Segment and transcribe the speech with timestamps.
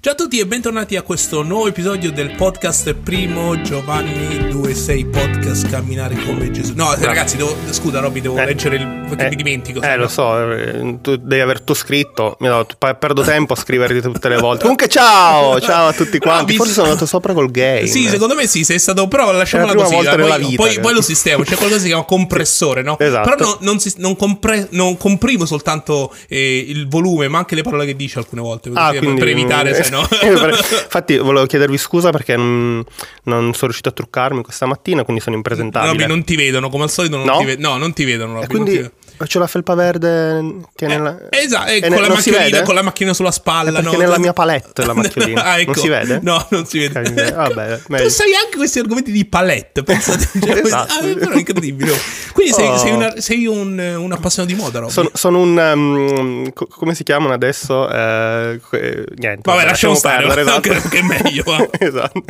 [0.00, 5.68] Ciao a tutti e bentornati a questo nuovo episodio del podcast Primo Giovanni 26 Podcast
[5.68, 6.74] Camminare come Gesù.
[6.76, 9.82] No, ragazzi, devo, scusa Robby, devo Eh, leggere il perché eh, mi dimentico.
[9.82, 10.02] Eh, no.
[10.02, 12.38] lo so, eh, tu devi aver tu scritto.
[12.78, 14.60] Pa- perdo tempo a scriverti tutte le volte.
[14.62, 16.54] Comunque, ciao, ciao a tutti quanti.
[16.54, 17.86] Forse sono andato sopra col game.
[17.88, 19.94] Sì, secondo me sì, sei stato però lasciamola la così.
[19.96, 22.82] volta nella poi, vita poi, che- poi lo sistema, c'è qualcosa che si chiama compressore,
[22.82, 22.96] no?
[23.00, 23.28] Esatto.
[23.34, 27.62] Però no- non, si- non compre- non comprimo soltanto eh, il volume, ma anche le
[27.62, 29.97] parole che dici alcune volte, Ah, quindi- per evitare, se no.
[30.22, 32.84] Infatti, volevo chiedervi scusa perché non,
[33.24, 35.92] non sono riuscito a truccarmi questa mattina, quindi sono impresentabile.
[35.92, 37.38] Robby, non ti vedono, come al solito non No?
[37.38, 37.68] ti vedono.
[37.68, 39.06] No, non ti vedono, Robby, e quindi non ti vedono.
[39.26, 41.18] C'ho la felpa verde che nella...
[41.30, 42.08] Eh, esatto, eh, con, ne-
[42.50, 43.70] la con la macchina sulla spalla.
[43.70, 44.02] Eh, perché no?
[44.02, 45.42] nella mia palette la macchiolina.
[45.44, 45.72] Ah, ecco.
[45.72, 46.20] Non si vede?
[46.22, 47.32] No, non si vede.
[47.32, 50.28] Vabbè, tu sai anche questi argomenti di palette, pensate.
[50.40, 50.92] Cioè, Esatto.
[50.94, 51.92] ah, però è incredibile.
[52.32, 52.76] Quindi sei, Oh.
[52.76, 54.92] sei una- sei un, un appassionato di moda, Robby.
[54.92, 55.56] Sono, sono un.
[55.74, 57.88] um, co- come si chiamano adesso?
[57.90, 59.40] Eh, que- niente.
[59.50, 60.60] Vabbè, lasciamo stare, perdere, esatto.
[60.60, 61.68] credo che è meglio, va.
[61.78, 62.22] esatto.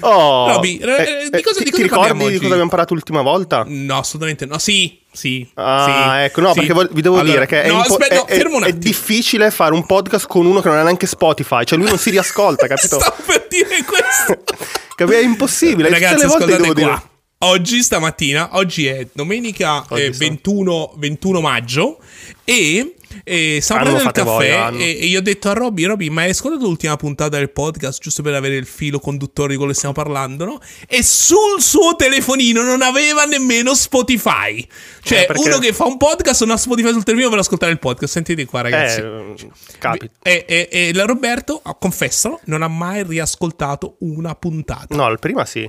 [0.00, 2.94] Oh, Robby, eh, di cosa- ti, di ti cosa ricordi parliamo di cosa abbiamo parlato
[2.94, 3.64] l'ultima volta?
[3.66, 4.58] No, assolutamente no.
[4.58, 5.48] Sì, sì.
[5.54, 5.84] Ah,
[6.16, 6.64] sì, ecco, no, sì.
[6.66, 9.74] perché vi devo Allora, dire che è, no, aspetta, no, è- è- è difficile fare
[9.74, 12.98] un podcast con uno che non ha neanche Spotify, cioè lui non si riascolta, capito?
[13.00, 14.42] Stavo per dire questo.
[14.94, 15.88] Capi- È impossibile.
[15.90, 16.74] Ragazzi, Tutte le volte qua.
[16.74, 17.02] dire.
[17.42, 21.98] Oggi, stamattina, oggi è domenica Oggi eh, sono- 21, 21 maggio
[22.44, 25.52] e eh, stiamo Ah, prendendo il caffè voi, ah, e, e io ho detto a
[25.52, 29.50] Robby, Robby, ma hai ascoltato l'ultima puntata del podcast giusto per avere il filo conduttore
[29.50, 30.58] di quello che stiamo parlando, no?
[30.88, 34.66] E sul suo telefonino non aveva nemmeno Spotify.
[35.02, 37.72] Cioè, Eh, perché- uno che fa un podcast non ha Spotify sul telefonino per ascoltare
[37.72, 38.12] il podcast.
[38.12, 39.00] Sentite qua, ragazzi.
[39.00, 39.34] Eh,
[39.78, 40.12] capita.
[40.22, 44.94] E, e- e la Roberto, confessalo, non ha mai riascoltato una puntata.
[44.94, 45.68] No, il prima sì.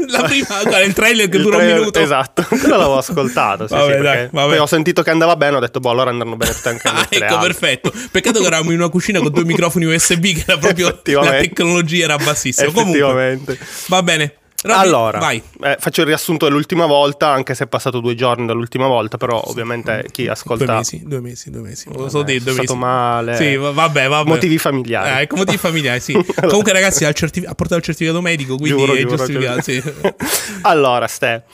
[0.08, 2.00] La prima, guarda, il trailer che Il dura trailer- un minuto.
[2.00, 3.66] Esatto, quello l'avevo ascoltato.
[3.66, 4.28] Sì, Vabbè, sì, dai.
[4.28, 6.98] Poi ho sentito che andava bene, ho detto, boh, allora andranno bene tutte anche Ah,
[6.98, 7.26] altre.
[7.26, 7.92] ecco, perfetto.
[8.10, 12.04] Peccato che eravamo in una cucina con due microfoni USB, che era proprio la tecnologia
[12.04, 12.70] era bassissima.
[12.72, 13.38] Comunque,
[13.88, 14.34] va bene.
[14.62, 15.42] Robby, allora, vai.
[15.62, 19.40] eh, faccio il riassunto dell'ultima volta, anche se è passato due giorni dall'ultima volta, però
[19.46, 20.64] ovviamente chi ascolta...
[20.66, 21.88] Due mesi, due mesi, due mesi.
[21.90, 22.64] Lo so dire, due mesi.
[22.66, 23.36] stato male.
[23.36, 24.28] Sì, va- vabbè, vabbè.
[24.28, 25.18] Motivi familiari.
[25.18, 26.12] Eh, ecco, motivi familiari, sì.
[26.46, 29.62] Comunque, ragazzi, certifi- ha portato il certificato medico, quindi Giuro, è giustificato.
[29.62, 29.82] Sì.
[30.62, 31.44] allora, Ste,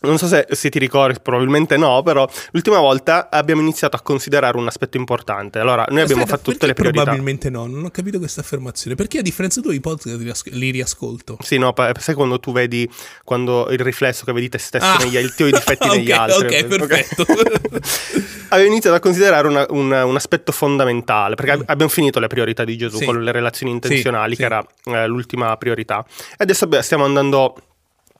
[0.00, 4.56] non so se, se ti ricordi, probabilmente no, però l'ultima volta abbiamo iniziato a considerare
[4.56, 5.58] un aspetto importante.
[5.58, 7.02] Allora, noi abbiamo Aspetta, fatto perché tutte le priorità.
[7.02, 8.94] Probabilmente no, non ho capito questa affermazione.
[8.96, 11.36] Perché a differenza tua i podcast li, rias- li riascolto?
[11.42, 12.88] Sì, no, sai quando tu vedi
[13.24, 14.98] quando il riflesso che vedi te stesso Ah.
[15.00, 16.56] negli i tuoi difetti negli Ok, altri.
[16.58, 17.24] ok, perfetto.
[18.50, 22.64] Avevo iniziato a considerare una- un, un aspetto fondamentale, perché ab- abbiamo finito le priorità
[22.64, 23.00] di Gesù Mm.
[23.00, 23.04] Sì.
[23.04, 26.04] con le relazioni intenzionali, Sì, che era eh, l'ultima priorità.
[26.32, 27.54] E adesso stiamo andando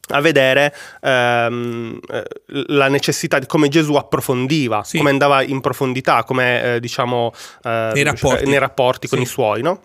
[0.08, 2.22] a vedere ehm, eh,
[2.68, 4.98] la necessità di come Gesù approfondiva, Sì.
[4.98, 7.32] come andava in profondità, come eh, diciamo
[7.64, 8.44] eh, Nei rapporti.
[8.46, 9.24] nei rapporti con Sì.
[9.24, 9.82] i suoi, no?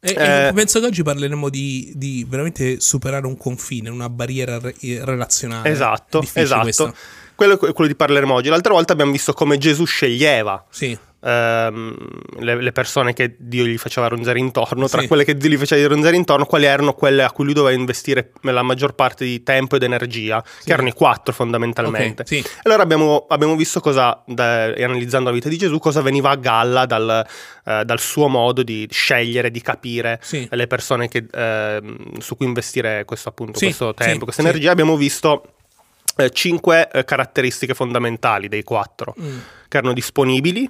[0.00, 0.52] E, Eh.
[0.54, 5.68] penso che oggi parleremo di, di veramente superare un confine, una barriera re- relazionale.
[5.68, 6.62] Esatto, esatto.
[6.62, 6.94] questo.
[7.34, 8.48] Quello è quello di parleremo oggi.
[8.48, 10.96] L'altra volta abbiamo visto come Gesù sceglieva Sì,
[11.30, 11.96] ehm,
[12.38, 15.06] le, le persone che Dio gli faceva ronzare intorno, tra Sì.
[15.08, 18.32] quelle che Dio gli faceva ronzare intorno, quali erano quelle a cui lui doveva investire
[18.42, 22.22] la maggior parte di tempo ed energia, che erano i quattro fondamentalmente.
[22.22, 22.44] Ok, sì.
[22.62, 26.86] Allora abbiamo, abbiamo visto cosa, da- analizzando la vita di Gesù, cosa veniva a galla
[26.86, 27.26] dal,
[27.64, 30.46] eh, dal suo modo di scegliere, di capire Sì.
[30.50, 34.48] le persone che, ehm, su cui investire questo, appunto, Sì, questo sì, tempo, questa sì.
[34.48, 34.70] energia.
[34.70, 35.50] Abbiamo visto
[36.18, 39.38] eh, cinque eh, caratteristiche fondamentali dei quattro, Mm.
[39.68, 40.66] che erano disponibili,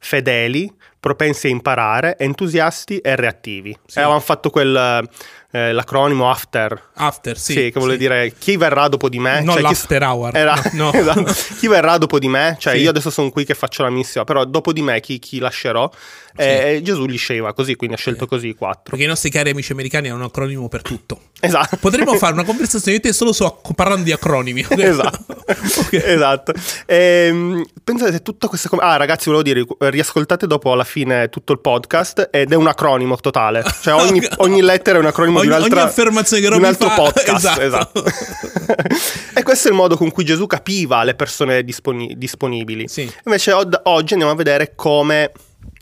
[0.00, 3.78] fedeli, propensi a imparare, entusiasti e reattivi.
[3.86, 3.98] Sì.
[3.98, 5.08] E avevamo fatto quel,
[5.52, 7.52] eh, l'acronimo AFTER, After, sì.
[7.52, 7.98] sì, che vuole sì.
[7.98, 9.40] dire chi verrà dopo di me.
[9.40, 10.36] Non Cioè, chi- l'after hour.
[10.36, 10.90] Era- no.
[10.92, 10.92] no.
[10.98, 11.32] esatto.
[11.58, 12.56] Chi verrà dopo di me?
[12.58, 12.80] Cioè, Sì.
[12.82, 15.90] io adesso sono qui che faccio la missione, però dopo di me chi, chi lascerò?
[16.36, 18.82] E e Gesù li sceglieva così, quindi ha scelto così i quattro.
[18.90, 21.20] Perché i nostri cari amici americani hanno un acronimo per tutto.
[21.40, 21.76] Esatto.
[21.78, 24.62] Potremmo fare una conversazione di te solo su, parlando di acronimi.
[24.62, 24.78] ok?
[24.78, 25.24] esatto,
[25.80, 25.92] Ok.
[25.92, 26.52] esatto.
[26.86, 32.28] Ehm, pensate tutta questa ah ragazzi volevo dire riascoltate dopo alla fine tutto il podcast
[32.30, 35.80] ed è un acronimo totale cioè ogni, ogni lettera è un acronimo Ogni- di un'altra
[35.80, 38.04] ogni affermazione che di un altro fa- podcast esatto.
[38.04, 38.04] esatto,
[39.34, 43.10] e questo è il modo con cui Gesù capiva le persone disponi- disponibili Sì.
[43.24, 45.32] invece od- oggi andiamo a vedere come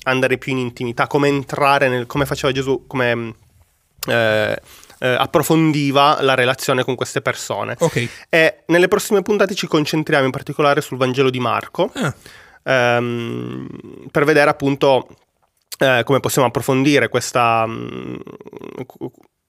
[0.05, 3.35] andare più in intimità come entrare nel come faceva Gesù come
[4.09, 4.61] eh,
[5.01, 8.09] eh, approfondiva la relazione con queste persone Ok.
[8.29, 12.15] e nelle prossime puntate ci concentriamo in particolare sul Vangelo di Marco Ah,
[12.63, 13.67] ehm,
[14.11, 15.07] per vedere appunto
[15.79, 18.15] eh, come possiamo approfondire questa, mm,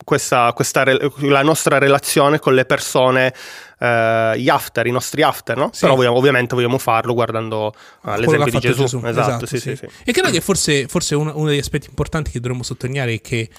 [0.03, 0.83] questa, questa
[1.17, 3.33] la nostra relazione con le persone,
[3.79, 5.69] eh, gli after, i nostri after, no?
[5.73, 5.81] Sì.
[5.81, 7.73] Però vogliamo- ovviamente vogliamo farlo guardando
[8.05, 9.01] eh, l'esempio di fatto Gesù.
[9.05, 9.85] Esatto, sì, sì, sì.
[10.03, 13.49] E credo che forse, forse uno, uno degli aspetti importanti che dovremmo sottolineare è che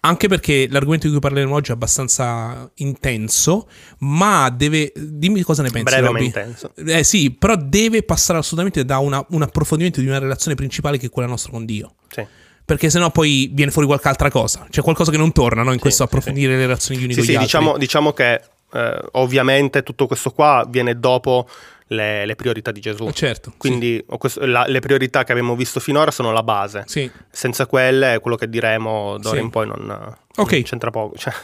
[0.00, 3.68] anche perché l'argomento di cui parleremo oggi è abbastanza intenso,
[4.00, 4.92] ma deve.
[4.94, 5.84] Dimmi cosa ne pensi.
[5.94, 6.72] Breve ma intenso.
[6.76, 11.06] Eh sì, però deve passare assolutamente da una- un approfondimento di una relazione principale che
[11.06, 11.94] è quella nostra con Dio.
[12.10, 12.26] Sì.
[12.64, 14.66] Perché sennò poi viene fuori qualche altra cosa.
[14.70, 17.18] C'è qualcosa che non torna no, in questo sì, approfondire le relazioni di uni Sì,
[17.20, 17.58] con sì, gli altri.
[17.58, 18.40] diciamo, diciamo che
[18.72, 21.46] eh, ovviamente tutto questo qua viene dopo
[21.88, 23.06] le, le priorità di Gesù.
[23.06, 23.50] Eh, Certo.
[23.50, 26.84] sì, Quindi questo- la- le priorità che abbiamo visto finora sono la base.
[26.86, 27.08] Sì.
[27.30, 29.42] Senza quelle, quello che diremo d'ora Sì.
[29.42, 30.52] in poi non, Ok.
[30.52, 31.16] non c'entra poco.
[31.18, 31.34] Cioè,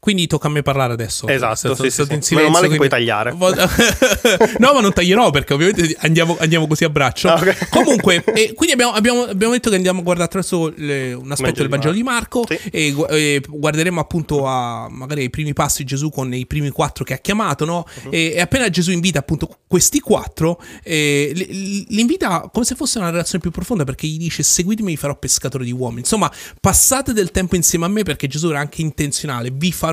[0.00, 1.28] Quindi tocca a me parlare adesso.
[1.28, 2.34] Esatto, sì, sì, sì.
[2.34, 3.32] Meno male che quindi- puoi tagliare.
[4.58, 7.28] no, ma non taglierò perché ovviamente andiamo, andiamo così a braccio.
[7.28, 7.68] Ah, ok.
[7.68, 11.60] Comunque, e quindi abbiamo, abbiamo- abbiamo detto che andiamo a guardare attraverso le- un aspetto
[11.60, 12.58] del Vangelo di Marco Sì.
[12.70, 16.70] e, gu- e guarderemo appunto a magari ai primi passi di Gesù con i primi
[16.70, 17.86] quattro che ha chiamato, no?
[18.04, 18.10] Uh-huh.
[18.10, 22.96] e, e appena Gesù invita appunto questi quattro, eh, li, li invita come se fosse
[22.96, 26.00] una relazione più profonda perché gli dice seguitemi vi farò pescatore di uomini.
[26.00, 29.88] Insomma, passate del tempo insieme a me perché Gesù era anche intenzionale, vi farò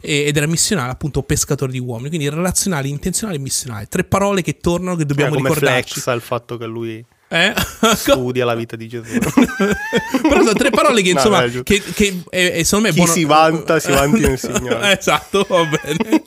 [0.00, 3.86] eh, ed era missionale appunto pescatore di uomini, quindi relazionale, intenzionale e missionale.
[3.86, 5.94] Tre parole che tornano che dobbiamo come ricordarci.
[5.94, 7.52] flex al fatto che lui Eh?
[7.96, 9.18] studia la vita di Gesù.
[9.18, 12.92] Però sono tre parole che insomma, no, è che, che eh, eh, secondo me è
[12.92, 14.94] Chi buono- si vanta, si vanti nel Signore.
[14.96, 16.22] esatto, va bene.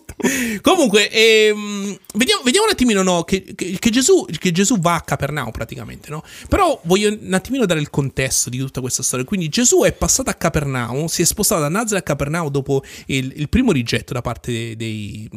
[0.61, 5.51] Comunque, ehm, vediamo, vediamo un attimino no, che, che- Gesù, che Gesù va a Capernaum
[5.51, 6.23] praticamente, no?
[6.49, 9.23] Però voglio un attimino dare il contesto di tutta questa storia.
[9.23, 13.31] Quindi Gesù è passato a Capernaum, si è spostato da Nazareth a Capernaum dopo il,
[13.33, 15.29] il primo rigetto da parte dei...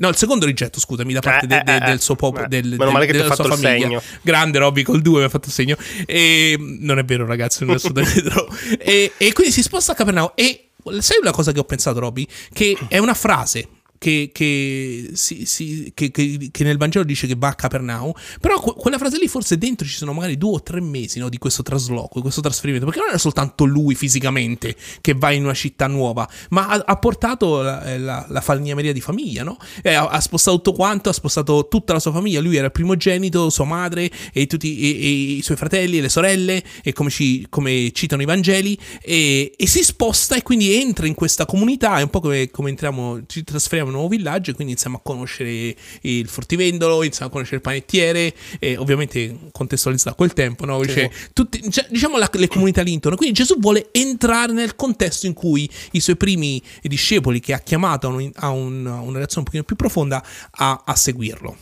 [0.00, 2.46] No, il secondo rigetto, scusami, da parte Eh, de- de- eh, eh, del suo popolo,
[2.46, 2.48] eh.
[2.48, 4.02] del, Meno del- male che ti sua fatto il segno.
[4.22, 5.76] Grande Robby col 2 mi ha fatto il segno.
[6.06, 8.32] E, non è vero, ragazzi, non è assolutamente.
[8.78, 10.32] E, e quindi si sposta a Capernaum.
[10.34, 10.70] E
[11.00, 12.26] sai una cosa che ho pensato, Robby?
[12.52, 13.68] Che è una frase.
[14.02, 18.72] Che, che, si- si- che- che- nel Vangelo dice che va a Capernaum, però que-
[18.74, 21.62] quella frase lì forse dentro ci sono magari due o tre mesi no, di questo
[21.62, 25.86] trasloco, di questo trasferimento, perché non era soltanto lui fisicamente che va in una città
[25.86, 29.58] nuova, ma ha, ha portato la, la, la falegnameria di famiglia, no?
[29.82, 32.72] E ha, ha spostato tutto quanto, ha spostato tutta la sua famiglia, lui era il
[32.72, 37.10] primogenito, sua madre e tutti e- e i suoi fratelli e le sorelle, e come,
[37.10, 41.98] ci- come citano i Vangeli, e, e si sposta e quindi entra in questa comunità,
[41.98, 45.00] è un po' come, come entriamo, ci trasferiamo un nuovo villaggio e quindi iniziamo a
[45.00, 50.78] conoscere il fruttivendolo, iniziamo a conoscere il panettiere, e ovviamente contestualizzato a quel tempo, no?
[50.86, 51.60] Cioè, tutti-
[51.90, 53.16] diciamo la- le comunità lì intorno.
[53.16, 58.06] Quindi Gesù vuole entrare nel contesto in cui i suoi primi discepoli, che ha chiamato
[58.06, 61.56] a, un- a un- una relazione un pochino più profonda, a, a seguirlo.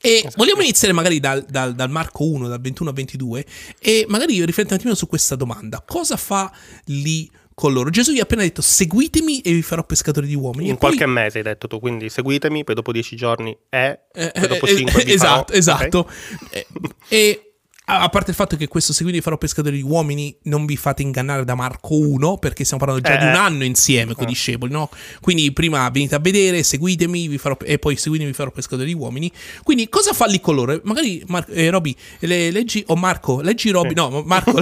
[0.00, 3.44] E vogliamo iniziare magari dal, dal- dal Marco 1, dal 21 al 22,
[3.80, 5.82] e magari io rifletto un attimo su questa domanda.
[5.84, 6.52] Cosa fa
[6.84, 7.28] lì
[7.58, 7.90] con loro?
[7.90, 10.68] Gesù gli ha appena detto seguitemi e vi farò pescatori di uomini.
[10.68, 14.30] In poi- qualche mese hai detto tu, quindi seguitemi, poi dopo dieci giorni è, eh,
[14.32, 15.58] poi dopo eh, cinque eh, esatto, farò.
[15.58, 15.98] esatto.
[15.98, 16.12] Ok?
[16.50, 16.66] Eh,
[17.08, 17.47] E
[17.90, 21.02] a parte il fatto che questo seguite vi farò pescatori di uomini, non vi fate
[21.02, 23.36] ingannare da Marco 1, perché stiamo parlando già Eh, di un eh.
[23.36, 24.30] anno insieme con i Eh.
[24.30, 24.90] discepoli, no?
[25.20, 28.94] Quindi prima venite a vedere, seguitemi, vi farò, e poi seguitemi, vi farò pescatori di
[28.94, 29.32] uomini.
[29.62, 30.78] Quindi cosa fa lì con loro?
[30.84, 34.52] Magari Mar- eh, Roby, le- leggi, o Marco, leggi Roby, no, Marco,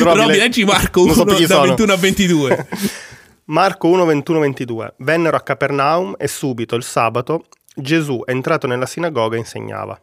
[0.00, 1.66] Roby, le- leggi Marco non so 1 più chi da sono.
[1.66, 2.68] 21 a 22.
[3.46, 4.94] Marco 1, 21, 22.
[4.98, 10.00] Vennero a Capernaum e subito il sabato Gesù, entrato nella sinagoga, insegnava.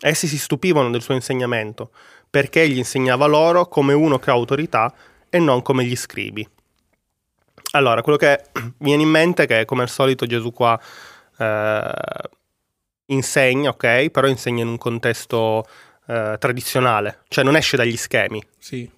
[0.00, 1.90] Essi si stupivano del suo insegnamento,
[2.28, 4.92] perché egli insegnava loro come uno che ha autorità
[5.28, 6.46] e non come gli scribi.
[7.72, 8.42] Allora, quello che
[8.78, 10.80] viene in mente è che, come al solito, Gesù qua
[11.38, 11.90] eh,
[13.06, 14.08] insegna, ok?
[14.10, 15.66] Però insegna in un contesto
[16.06, 18.90] eh, tradizionale, cioè non esce dagli schemi Sì.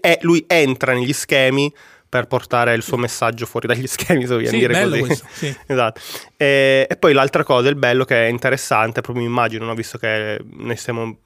[0.00, 1.72] è- lui entra negli schemi
[2.14, 5.00] per portare il suo messaggio fuori dagli schemi, se vogliamo Sì, dire così.
[5.00, 5.56] questo, sì.
[5.66, 6.00] esatto.
[6.36, 9.74] E, e poi l'altra cosa, il bello che è interessante, proprio mi immagino, no?
[9.74, 11.18] visto che noi stiamo...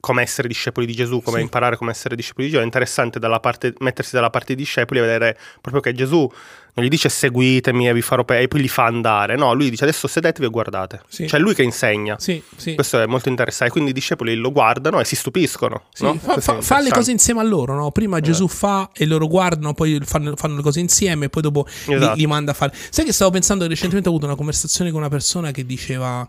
[0.00, 1.42] come essere discepoli di Gesù, come Sì.
[1.42, 4.98] imparare come essere discepoli di Gesù, è interessante dalla parte- mettersi dalla parte dei discepoli
[4.98, 6.28] e vedere proprio che Gesù
[6.72, 9.68] non gli dice seguitemi e vi farò pe-", e poi li fa andare, no, lui
[9.70, 11.26] dice adesso sedetevi e guardate, Sì.
[11.28, 12.16] cioè è lui che insegna.
[12.18, 12.74] Sì, sì.
[12.74, 15.82] Questo è molto interessante, quindi i discepoli lo guardano e si stupiscono.
[15.92, 16.14] Sì, no?
[16.16, 17.90] fa, fa- fa le cose insieme a loro, no?
[17.90, 21.66] Prima Gesù fa e loro guardano, poi fanno, fanno le cose insieme, e poi dopo
[21.86, 22.16] li- Esatto.
[22.16, 22.72] li, manda a fare.
[22.88, 26.26] Sai che stavo pensando che recentemente ho avuto una conversazione con una persona che diceva.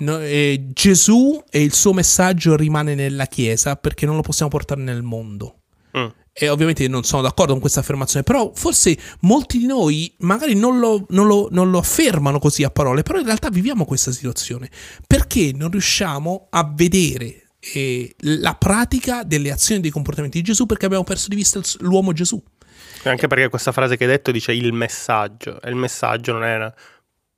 [0.00, 4.82] No, eh, Gesù e il suo messaggio rimane nella Chiesa perché non lo possiamo portare
[4.82, 5.60] nel mondo.
[5.96, 6.06] Mm.
[6.32, 10.78] E ovviamente non sono d'accordo con questa affermazione, però forse molti di noi magari non
[10.78, 14.70] lo, non lo- non lo affermano così a parole, però in realtà viviamo questa situazione
[15.06, 20.66] perché non riusciamo a vedere eh, la pratica delle azioni e dei comportamenti di Gesù
[20.66, 22.42] perché abbiamo perso di vista l'uomo Gesù.
[23.04, 26.74] Anche perché questa frase che hai detto dice il messaggio, e il messaggio non era...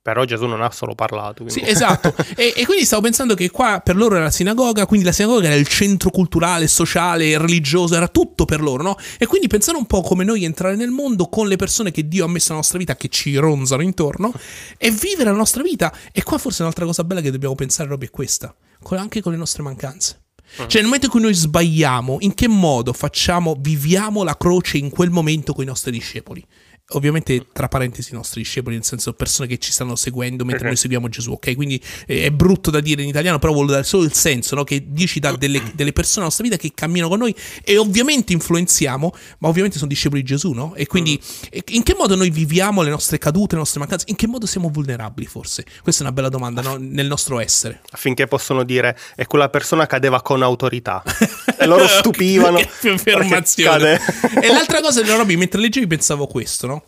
[0.03, 1.47] Però Gesù non ha solo parlato.
[1.47, 2.13] Sì, quindi- esatto.
[2.35, 5.45] e, e quindi stavo pensando che qua per loro era la sinagoga, quindi la sinagoga
[5.47, 8.97] era il centro culturale, sociale, religioso, era tutto per loro, no?
[9.17, 12.25] E quindi pensare un po' come noi entrare nel mondo con le persone che Dio
[12.25, 14.33] ha messo nella nostra vita, che ci ronzano intorno,
[14.77, 15.93] e vivere la nostra vita.
[16.11, 19.31] E qua forse un'altra cosa bella che dobbiamo pensare, Roby, è questa, con- anche con
[19.31, 20.19] le nostre mancanze.
[20.55, 24.89] Cioè, nel momento in cui noi sbagliamo, in che modo facciamo, viviamo la croce in
[24.89, 26.45] quel momento con i nostri discepoli?
[26.89, 30.75] Ovviamente, tra parentesi, i nostri discepoli, nel senso persone che ci stanno seguendo mentre noi
[30.75, 31.55] seguiamo Gesù, ok?
[31.55, 34.65] Quindi eh, è brutto da dire in italiano, però vuole dare solo il senso, no?
[34.65, 37.77] Che Dio ci dà delle, delle persone nella nostra vita che camminano con noi e
[37.77, 40.75] ovviamente influenziamo, ma ovviamente sono discepoli di Gesù, no?
[40.75, 44.05] E quindi e in che modo noi viviamo le nostre cadute, le nostre mancanze?
[44.09, 45.65] In che modo siamo vulnerabili, forse?
[45.81, 46.75] Questa è una bella domanda, no?
[46.77, 47.81] Nel nostro essere.
[47.91, 51.01] affinché possono dire e quella persona cadeva con autorità
[51.57, 53.99] e loro stupivano Che affermazione.
[54.41, 56.82] e l'altra cosa, Roby, mentre leggevi pensavo questo, no?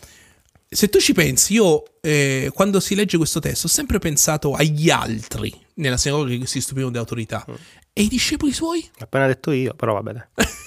[0.68, 4.90] Se tu ci pensi, io eh, quando si legge questo testo ho sempre pensato agli
[4.90, 7.46] altri nella sinagoga che si stupivano di autorità.
[7.94, 8.82] E i discepoli suoi?
[8.98, 10.24] L'ho appena detto io però vabbè dai.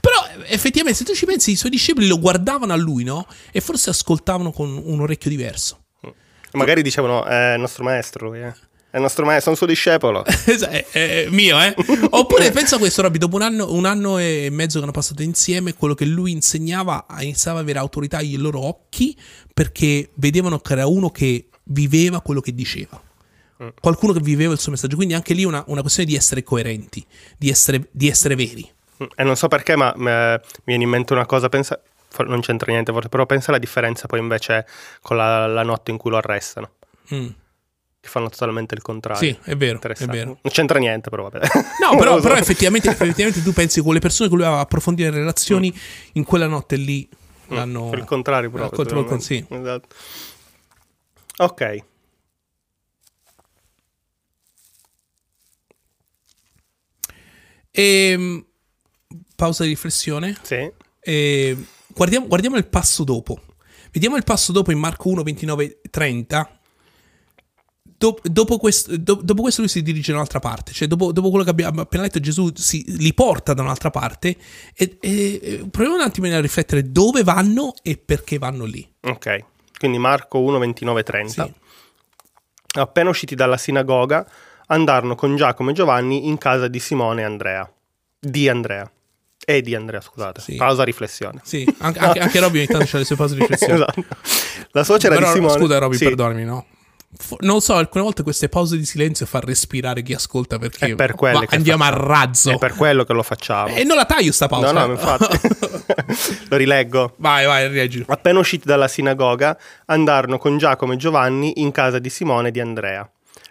[0.00, 3.26] Però effettivamente se tu ci pensi, i suoi discepoli lo guardavano a lui, no?
[3.52, 5.84] E forse ascoltavano con un orecchio diverso.
[6.52, 8.54] magari dicevano è il nostro maestro lui, eh.
[8.96, 11.74] È il nostro maestro è un suo discepolo è, è mio, eh?
[12.10, 15.22] Oppure pensa a questo, Robby, dopo un anno, un anno e mezzo che hanno passato
[15.22, 19.14] insieme, quello che lui insegnava iniziava ad avere autorità ai loro occhi
[19.52, 22.98] perché vedevano che era uno che viveva quello che diceva.
[23.80, 24.96] Qualcuno che viveva il suo messaggio.
[24.96, 27.04] Quindi anche lì una, una questione di essere coerenti,
[27.36, 28.66] di essere, di essere veri.
[29.14, 31.78] e non so perché ma eh, mi viene in mente una cosa pensa
[32.26, 34.66] non c'entra niente forse però pensa alla differenza poi invece
[35.02, 36.70] con la, la notte in cui lo arrestano
[37.14, 37.28] Mm.
[38.06, 40.38] Che fanno totalmente il contrario Sì, è vero, è vero.
[40.40, 41.46] non c'entra niente però vabbè
[41.82, 45.10] No, però, però effettivamente, effettivamente tu pensi che con le persone con cui aveva approfondito
[45.10, 45.72] le relazioni,
[46.12, 47.08] in quella notte lì
[47.48, 47.90] l'hanno...
[47.90, 48.84] Per il contrario proprio.
[48.84, 49.20] Secondo me.
[49.20, 49.44] sì.
[49.48, 49.94] Esatto.
[51.38, 51.84] Ok.
[57.70, 58.46] E,
[59.34, 60.36] pausa di riflessione.
[60.42, 60.70] Sì.
[61.00, 61.56] E,
[61.88, 63.40] guardiamo, guardiamo il passo dopo.
[63.92, 66.55] Vediamo il passo dopo in Marco 1, 29, 30.
[67.98, 71.30] Dop- dopo, questo, do- dopo questo lui si dirige da un'altra parte, cioè dopo, dopo
[71.30, 74.36] quello che abbiamo appena letto Gesù si, li porta da un'altra parte
[74.74, 78.86] e, e- proviamo un attimo a riflettere dove vanno e perché vanno lì.
[79.00, 79.38] Ok.
[79.78, 81.44] Quindi Marco 1, 29, 30.
[81.44, 81.52] Sì.
[82.78, 84.26] Appena usciti dalla sinagoga,
[84.66, 87.72] andarono con Giacomo e Giovanni in casa di Simone e Andrea.
[88.18, 88.90] Di Andrea.
[89.48, 90.40] E di Andrea, scusate.
[90.40, 90.56] Sì.
[90.56, 91.40] Pausa riflessione.
[91.44, 93.74] Sì, anche, anche, anche Robby ogni tanto c'ha le sue pause di riflessione.
[93.74, 94.04] esatto.
[94.72, 95.58] La suocera Però, di Simone.
[95.58, 96.04] scusa Robby, Sì.
[96.04, 96.66] perdonami, no?
[97.40, 101.14] Non so, alcune volte queste pause di silenzio fa respirare chi ascolta perché È per
[101.14, 102.06] va- andiamo a facciamo.
[102.06, 102.50] razzo.
[102.50, 103.74] È per quello che lo facciamo.
[103.74, 104.70] E non la taglio sta pausa.
[104.72, 105.38] no, no, infatti.
[106.50, 107.14] lo rileggo.
[107.16, 108.04] vai, vai, rileggi.
[108.06, 112.60] Appena usciti dalla sinagoga, andarono con Giacomo e Giovanni in casa di Simone e di
[112.60, 113.08] Andrea.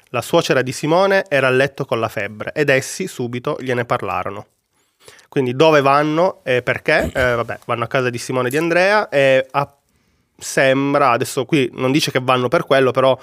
[0.09, 4.45] La suocera di Simone era a letto con la febbre ed essi subito gliene parlarono.
[5.27, 7.09] Quindi dove vanno e perché?
[7.13, 9.75] Eh, vabbè, vanno a casa di Simone e di Andrea e a-
[10.37, 13.17] sembra, adesso qui non dice che vanno per quello, però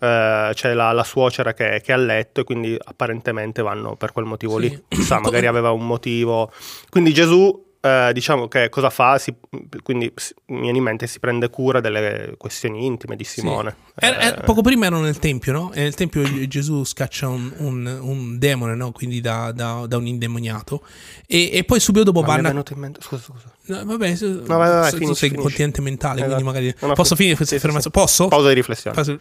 [0.00, 4.12] eh, c'è la, la suocera che, che è a letto e quindi apparentemente vanno per
[4.12, 4.68] quel motivo Sì.
[4.68, 4.84] lì.
[4.88, 6.50] Chissà, magari aveva un motivo.
[6.88, 9.18] Quindi Gesù, eh, diciamo che cosa fa?
[9.18, 9.34] Si-
[9.82, 13.76] quindi si- mi viene in mente, si prende cura delle questioni intime di Simone.
[13.94, 15.72] Era- era- Eh, poco prima erano nel tempio, no?
[15.72, 18.92] E nel tempio Gesù scaccia un, un- un demone, no?
[18.92, 20.82] Quindi da, da- da un indemoniato.
[21.26, 22.62] E, e poi subito dopo ma mi è vanno.
[22.70, 23.52] in mente, scusa, scusa.
[23.66, 25.34] No, vabbè, se- vai, vai, vai, tu finisci, sei finisci.
[25.34, 26.34] incontinente mentale, Esatto.
[26.34, 26.74] quindi magari.
[26.80, 27.90] No, no, Posso fi- finire questa sì, sì?
[27.90, 28.28] Posso?
[28.28, 28.96] Pausa di riflessione.
[28.96, 29.20] Fase-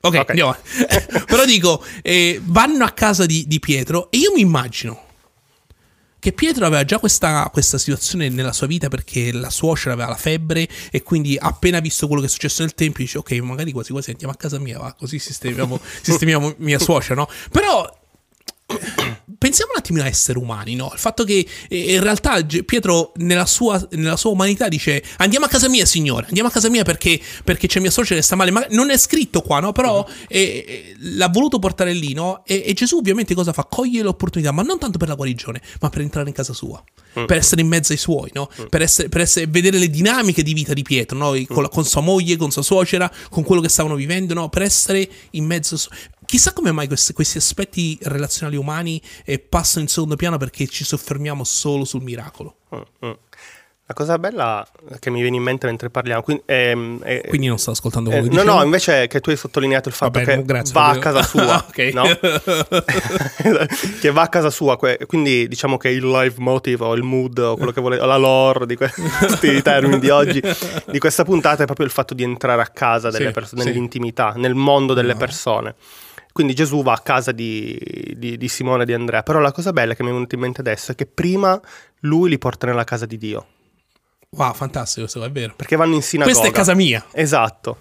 [0.00, 0.28] Ok, Ok.
[0.30, 0.54] andiamo.
[1.26, 5.06] Però dico, eh, vanno a casa di, di Pietro e io mi immagino
[6.28, 10.16] che Pietro aveva già questa, questa situazione nella sua vita perché la suocera aveva la
[10.16, 13.92] febbre e quindi appena visto quello che è successo nel tempio dice ok magari quasi
[13.92, 17.28] quasi andiamo a casa mia va così sistemiamo, sistemiamo mia suocera no?
[17.50, 17.96] Però
[19.38, 20.90] pensiamo un attimino a essere umani, no?
[20.92, 25.48] Il fatto che eh, in realtà Pietro nella sua, nella sua umanità dice andiamo a
[25.48, 28.50] casa mia signore, andiamo a casa mia perché, perché c'è mia suocera che sta male,
[28.50, 29.72] ma non è scritto qua, no?
[29.72, 32.42] Però eh, eh, l'ha voluto portare lì, no?
[32.44, 33.64] E, e Gesù ovviamente cosa fa?
[33.64, 36.82] Coglie l'opportunità, ma non tanto per la guarigione, ma per entrare in casa sua.
[37.26, 38.48] Per essere in mezzo ai suoi, no?
[38.68, 41.30] Per, essere, per essere- vedere le dinamiche di vita di Pietro, no?
[41.48, 44.48] Con, la- con sua moglie, con sua suocera, con quello che stavano vivendo, no?
[44.48, 45.76] Per essere in mezzo.
[46.28, 50.84] Chissà come mai questi, questi aspetti relazionali umani eh, passano in secondo piano perché ci
[50.84, 52.56] soffermiamo solo sul miracolo.
[52.76, 53.10] Mm, mm.
[53.86, 54.68] La cosa bella
[54.98, 56.20] che mi viene in mente mentre parliamo.
[56.20, 58.58] Quindi, ehm, eh, Quindi non sto ascoltando eh, quello che no, dicevo?
[58.58, 61.64] no, invece che tu hai sottolineato il fatto Vabbè, che grazie, va a casa sua.
[61.94, 62.02] No?
[64.00, 64.76] che va a casa sua.
[65.06, 68.18] Quindi diciamo che il live motive o il mood o quello che vuole, o la
[68.18, 70.42] lore di questi termini di oggi,
[70.90, 73.68] di questa puntata è proprio il fatto di entrare a casa delle Sì, persone, sì.
[73.68, 75.18] nell'intimità, nel mondo delle No.
[75.18, 75.74] persone.
[76.38, 77.76] Quindi Gesù va a casa di,
[78.16, 79.24] di, di Simone e di Andrea.
[79.24, 81.60] Però la cosa bella che mi è venuta in mente adesso è che prima
[82.02, 83.46] lui li porta nella casa di Dio.
[84.30, 85.54] Wow, fantastico, questo è vero.
[85.56, 86.32] Perché vanno in sinagoga.
[86.38, 87.04] Questa è casa mia.
[87.10, 87.78] Esatto.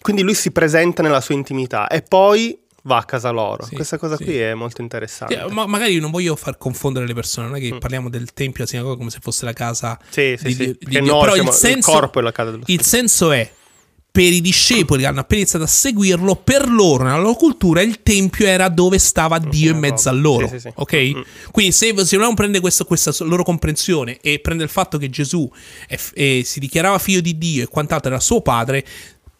[0.00, 3.64] Quindi lui si presenta nella sua intimità e poi va a casa loro.
[3.64, 4.24] Sì, Questa cosa sì.
[4.24, 5.40] qui è molto interessante.
[5.46, 7.70] Sì, ma magari non voglio far confondere le persone, non è Mm.
[7.70, 10.64] che parliamo del tempio, la sinagoga come se fosse la casa Sì, sì, di, sì.
[10.80, 11.04] Di Dio.
[11.04, 13.48] noi Però il senso, il corpo è la casa dello il senso è
[14.12, 18.02] per i discepoli che hanno appena iniziato a seguirlo, per loro, nella loro cultura, il
[18.02, 20.48] tempio era dove stava Dio in mezzo a loro.
[20.48, 20.72] Sì, sì, sì.
[20.74, 20.94] Ok?
[21.16, 21.20] Mm.
[21.52, 25.48] Quindi, se, se vogliamo prendere questo- questa loro comprensione e prendere il fatto che Gesù
[25.86, 28.84] è eh, si dichiarava figlio di Dio e quant'altro era suo padre,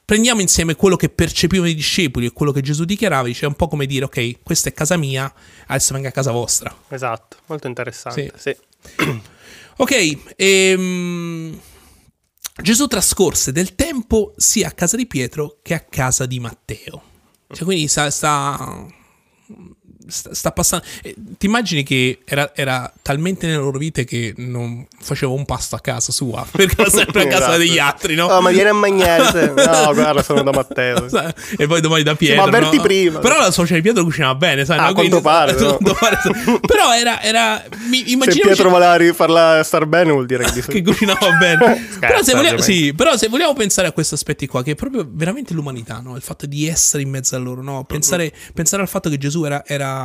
[0.05, 3.27] prendiamo insieme quello che percepivano i discepoli e quello che Gesù dichiarava.
[3.27, 5.33] Dice è un po' come dire: Ok, questa è casa mia,
[5.67, 6.75] adesso venga a casa vostra.
[6.89, 8.33] Esatto, molto interessante.
[8.37, 8.57] Sì.
[9.77, 11.59] Ok, ehm,
[12.61, 17.02] Gesù trascorse del tempo sia a casa di Pietro che a casa di Matteo.
[17.49, 18.87] Cioè, quindi sta, sta,
[20.11, 20.85] sta- passando.
[21.02, 25.76] eh, Ti immagini che era, era talmente nelle loro vite che non faceva un pasto
[25.76, 27.59] a casa sua, perché era sempre a casa Esatto.
[27.59, 28.26] degli altri, no?
[28.26, 29.52] Oh, ma vieni a mangiare.
[29.71, 31.07] No, guarda, sono da Matteo.
[31.57, 32.37] e poi domani da Pietro.
[32.43, 32.83] ma avverti no?
[32.83, 33.19] prima.
[33.21, 34.79] Però la suocera di Pietro cucinava bene, sai?
[34.79, 34.88] Ah, no?
[34.88, 35.76] a quanto pare, no?
[35.76, 36.19] quanto pare-
[36.67, 37.21] Però era.
[37.23, 41.88] era mi, Se Pietro voleva farla star bene vuol dire che di che cucinava bene.
[41.99, 45.07] però, se vogliamo, sì, però se vogliamo pensare a questi aspetti qua, che è proprio
[45.11, 46.17] veramente l'umanità, no?
[46.17, 47.85] il fatto di essere in mezzo a loro, no?
[47.85, 50.00] pensare, pensare al fatto che Gesù era, era,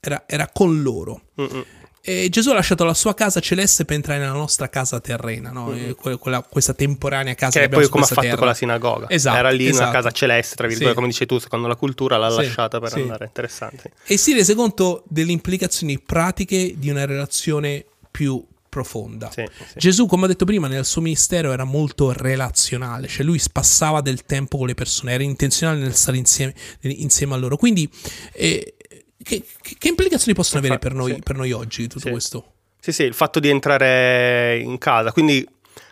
[0.00, 1.22] era- era con loro.
[1.40, 1.64] Mm-mm.
[2.08, 5.74] E Gesù ha lasciato la sua casa celeste per entrare nella nostra casa terrena, no?
[5.74, 8.36] E que- quella- questa temporanea casa Che è abbiamo poi come ha fatto terra.
[8.36, 9.06] con la sinagoga.
[9.10, 9.90] Esatto, Era lì in una esatto.
[9.90, 11.00] casa celeste, tra virgolette, Sì.
[11.00, 13.00] come dici tu, secondo la cultura l'ha Sì, lasciata per sì.
[13.00, 13.24] andare.
[13.24, 13.90] Interessante.
[14.04, 19.32] E si rese conto delle implicazioni pratiche di una relazione più profonda.
[19.74, 24.24] Gesù, come ho detto prima, nel suo ministero era molto relazionale, cioè lui passava del
[24.24, 27.56] tempo con le persone, era intenzionale nel stare insieme, insieme a loro.
[27.56, 27.90] Quindi,
[28.34, 28.75] eh,
[29.22, 29.42] che,
[29.78, 31.20] che- implicazioni possono avere per noi, Sì.
[31.22, 32.10] per noi oggi tutto Sì.
[32.10, 32.52] questo?
[32.80, 35.10] Sì, sì, il fatto di entrare in casa.
[35.12, 35.46] Quindi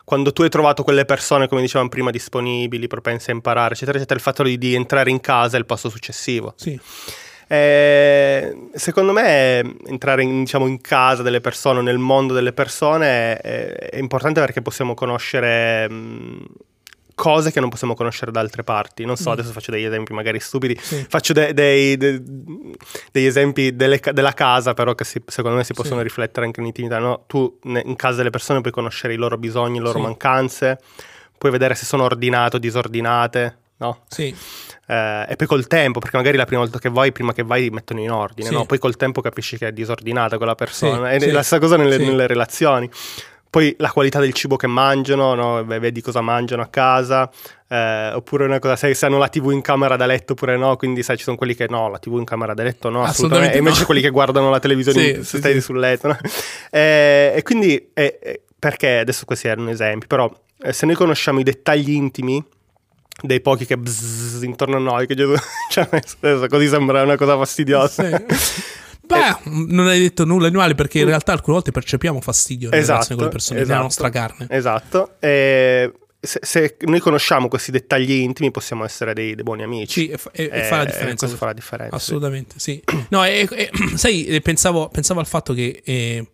[0.04, 4.18] quando tu hai trovato quelle persone, come dicevamo prima, disponibili, propense a imparare, eccetera, eccetera,
[4.18, 6.52] il fatto di, di entrare in casa è il passo successivo.
[6.56, 6.78] Sì,
[7.48, 13.72] Eh, secondo me entrare in, diciamo, in casa delle persone, nel mondo delle persone, è,
[13.90, 16.44] è importante perché possiamo conoscere mh,
[17.14, 19.04] cose che non possiamo conoscere da altre parti.
[19.04, 20.74] Non so, adesso faccio degli esempi magari stupidi.
[20.74, 20.82] Mm.
[20.82, 21.06] Sì.
[21.08, 22.22] Faccio de- dei- de-
[23.12, 26.02] degli esempi delle della casa, però che si- secondo me si possono Sì.
[26.04, 26.98] riflettere anche in intimità.
[26.98, 27.24] no?
[27.26, 30.04] Tu ne- in casa delle persone puoi conoscere i loro bisogni, le loro Sì.
[30.04, 30.78] mancanze,
[31.38, 33.58] puoi vedere se sono ordinate o disordinate.
[33.76, 34.04] No?
[34.08, 34.34] sì,
[34.86, 37.70] Eh, e poi col tempo, perché magari la prima volta che vai, prima che vai,
[37.70, 38.54] mettono in ordine, Sì.
[38.54, 38.66] no?
[38.66, 41.08] Poi col tempo capisci che è disordinata quella persona.
[41.10, 41.26] Sì, e sì.
[41.30, 42.88] la stessa cosa nelle, nelle relazioni.
[43.54, 45.64] Poi la qualità del cibo che mangiano, no?
[45.64, 47.30] Vedi cosa mangiano a casa,
[47.68, 50.74] eh, oppure una cosa, sai se hanno la TV in camera da letto oppure no,
[50.74, 53.12] quindi sai ci sono quelli che no, la TV in camera da letto no, assolutamente,
[53.12, 53.86] Assolutamente e invece no.
[53.86, 56.08] quelli che guardano la televisione Sì, se sì, sul letto.
[56.08, 56.18] no?
[56.68, 60.28] Eh, e quindi, eh, eh, perché adesso questi erano esempi, però
[60.60, 62.44] eh, se noi conosciamo i dettagli intimi
[63.22, 65.32] dei pochi che bzzz intorno a noi, che Gesù
[65.70, 68.26] ci ha messo adesso, così sembra una cosa fastidiosa.
[68.36, 68.62] Sì.
[69.06, 72.80] Beh, non hai detto nulla di male perché in realtà alcune volte percepiamo fastidio nelle
[72.82, 73.86] Esatto, relazioni con le persone, nella esatto.
[73.86, 74.46] nostra carne.
[74.50, 75.14] Esatto.
[75.20, 80.00] E se, se noi conosciamo questi dettagli intimi, possiamo essere dei, dei buoni amici.
[80.04, 81.16] Sì, e, fa- e- e Eh, fa la differenza.
[81.26, 81.94] Questo fa la differenza.
[81.96, 82.82] Assolutamente, sì.
[83.10, 83.46] No, e,
[83.96, 86.30] sai, eh, pensavo, pensavo al fatto che eh,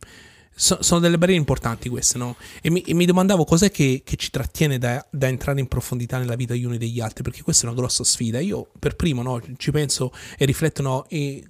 [0.54, 2.36] so- sono delle barriere importanti queste, no?
[2.62, 6.36] E mi, mi domandavo cos'è che, che ci trattiene da, da entrare in profondità nella
[6.36, 8.38] vita gli uni degli altri, perché questa è una grossa sfida.
[8.38, 11.42] Io per primo no, ci penso e rifletto no, e-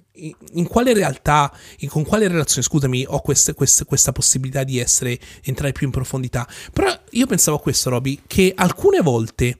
[0.53, 5.17] in quale realtà, in- con quale relazione, scusami, ho queste- queste- questa possibilità di essere,
[5.43, 6.47] entrare più in profondità.
[6.73, 9.57] Però io pensavo a questo, Roby, che alcune volte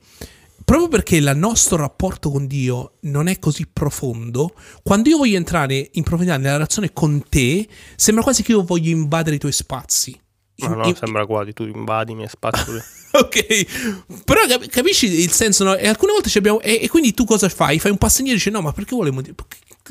[0.63, 5.89] proprio perché il nostro rapporto con Dio non è così profondo, quando io voglio entrare
[5.93, 10.17] in profondità nella relazione con te, sembra quasi che io voglio invadere i tuoi spazi.
[10.57, 12.71] No, In- no, in- sembra quasi tu invadi i miei spazi.
[13.11, 15.63] ok, però cap- capisci il senso?
[15.65, 15.75] no?
[15.75, 16.61] E alcune volte ci abbiamo.
[16.61, 17.79] E, e quindi tu cosa fai?
[17.79, 19.21] Fai un passo indietro e dici: No, ma perché volevo.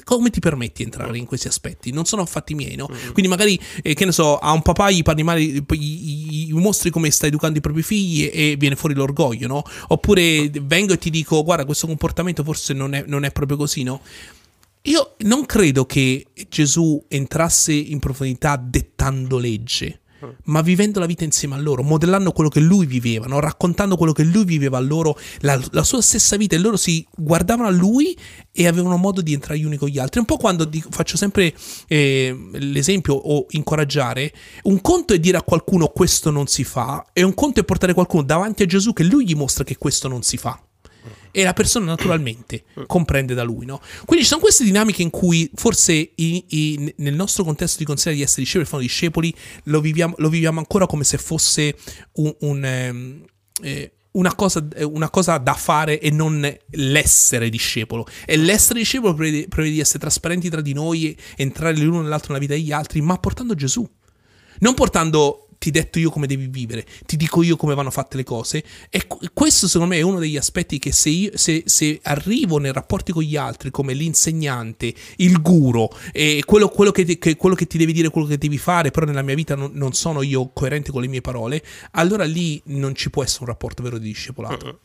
[0.05, 1.91] Come ti permetti di entrare in questi aspetti?
[1.91, 2.87] Non sono fatti miei, no?
[3.13, 6.53] Quindi magari, eh, che ne so, a un papà gli parli male, gli, gli- gli
[6.53, 9.63] mostri come sta educando i propri figli e, e viene fuori l'orgoglio, no?
[9.89, 13.83] Oppure vengo e ti dico, guarda, questo comportamento forse non è, non è proprio così,
[13.83, 14.01] no?
[14.85, 20.01] Io non credo che Gesù entrasse in profondità dettando legge.
[20.45, 23.41] Ma vivendo la vita insieme a loro, modellando quello che lui viveva, no?
[23.41, 27.07] raccontando quello che lui viveva a loro, la, la, sua stessa vita, e loro si
[27.17, 28.17] guardavano a lui
[28.53, 30.21] e avevano modo di entrare gli uni con gli altri.
[30.21, 31.55] Un po' quando dico, faccio sempre
[31.89, 34.33] eh, l'esempio o incoraggiare,
[34.65, 37.95] un conto è dire a qualcuno questo non si fa, e un conto è portare
[37.95, 40.61] qualcuno davanti a Gesù che lui gli mostra che questo non si fa
[41.31, 43.67] e la persona naturalmente comprende da lui.
[43.67, 43.81] No?
[44.05, 48.17] Quindi ci sono queste dinamiche in cui forse i, i, nel nostro contesto di consiglio
[48.17, 51.77] di essere discepoli, fanno discepoli, lo viviamo, lo viviamo, ancora come se fosse
[52.15, 53.25] un, un ehm,
[53.63, 56.41] eh, una cosa, una cosa, da fare e non
[56.71, 58.07] l'essere discepolo.
[58.27, 62.41] E l'essere discepolo prevede, prevede di essere trasparenti tra di noi, entrare l'uno nell'altro nella
[62.41, 63.89] vita degli altri, ma portando Gesù.
[64.59, 68.25] Non portando ti detto io come devi vivere, ti dico io come vanno fatte le
[68.25, 68.65] cose.
[68.89, 72.73] E questo secondo me è uno degli aspetti che se, io, se, se arrivo nei
[72.73, 77.67] rapporti con gli altri come l'insegnante, il guru, e quello, quello, che, che, quello, che,
[77.67, 80.51] ti devi dire, quello che devi fare, però nella mia vita non, non, sono io
[80.55, 84.07] coerente con le mie parole, allora lì non ci può essere un rapporto vero di
[84.07, 84.79] discepolato.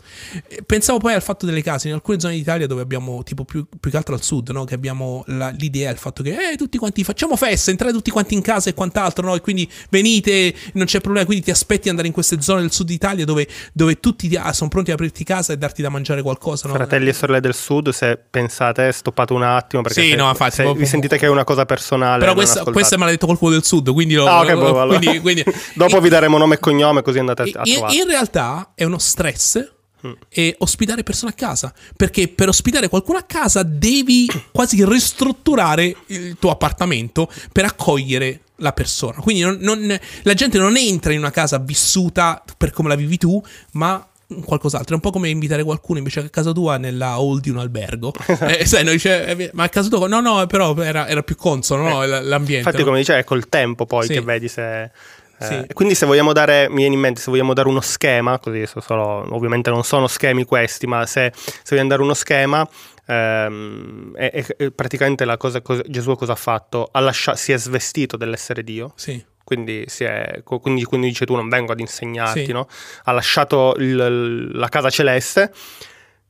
[0.66, 3.90] Pensavo poi al fatto delle case, in alcune zone d'Italia dove abbiamo, tipo più, più
[3.90, 4.66] che altro al sud, no?
[4.66, 8.34] che abbiamo la, l'idea, il fatto che eh, tutti quanti facciamo festa, entrate tutti quanti
[8.34, 9.36] in casa e quant'altro, no?
[9.36, 12.72] e quindi venite non c'è problema, quindi ti aspetti di andare in queste zone del
[12.72, 16.22] sud Italia dove, dove tutti ah, sono pronti ad aprirti casa e darti da mangiare
[16.22, 16.68] qualcosa.
[16.68, 16.74] No?
[16.74, 20.56] Fratelli e sorelle del sud, se pensate, stoppate un attimo perché sì, se, no, infatti,
[20.56, 22.20] se proprio, vi sentite che è una cosa personale.
[22.20, 24.98] Però questa, questa me l'ha detto qualcuno del sud, quindi, lo, ah, okay, boh, allora.
[24.98, 28.72] quindi, quindi Dopo vi daremo nome e cognome così andate a, a in, in realtà
[28.76, 29.72] è uno stress
[30.06, 30.12] mm.
[30.30, 31.74] e ospitare persone a casa.
[31.96, 38.74] Perché per ospitare qualcuno a casa devi quasi ristrutturare il tuo appartamento per accogliere la
[38.74, 39.20] persona.
[39.22, 43.18] Quindi non, non, la gente non entra in una casa vissuta per come la vivi
[43.18, 43.42] tu,
[43.72, 44.06] ma
[44.44, 44.92] qualcos'altro.
[44.92, 47.58] È un po' come invitare qualcuno invece che a casa tua nella hall di un
[47.58, 48.14] albergo.
[48.42, 50.08] eh, sai, no, dice, eh, ma a casa tua?
[50.08, 52.68] No, no, però era, era più consono no, eh, l'ambiente.
[52.68, 52.86] Infatti, no?
[52.86, 54.14] come dicevi, è col tempo poi sì.
[54.14, 54.92] che vedi se...
[55.40, 55.74] Eh, sì.
[55.74, 59.26] Quindi se vogliamo dare, mi viene in mente, se vogliamo dare uno schema, così solo,
[59.34, 62.68] ovviamente non sono schemi questi, ma se, se vogliamo dare uno schema,
[63.06, 66.90] ehm, è, è, praticamente la cosa, cosa, Gesù cosa ha fatto?
[66.92, 68.94] Ha lasciato, si è svestito dell'essere Dio.
[68.96, 69.24] Sì.
[69.44, 72.52] Quindi, è, quindi, quindi, dice tu non vengo ad insegnarti, sì.
[72.52, 72.68] no?
[73.04, 75.52] Ha lasciato il, la casa celeste